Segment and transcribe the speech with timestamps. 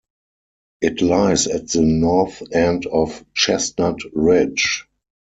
[0.81, 4.87] It lies at the north end of Chestnut Ridge.